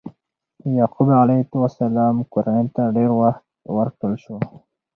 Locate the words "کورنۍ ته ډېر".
2.33-3.09